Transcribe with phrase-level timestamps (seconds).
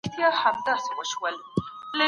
[0.03, 1.51] د شاهينانو مسکن دی.